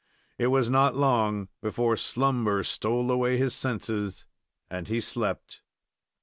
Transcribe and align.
It 0.39 0.47
was 0.47 0.67
not 0.67 0.95
long 0.95 1.49
before 1.61 1.95
slumber 1.95 2.63
stole 2.63 3.11
away 3.11 3.37
his 3.37 3.53
senses, 3.53 4.25
and 4.67 4.87
he 4.87 4.99
slept. 4.99 5.61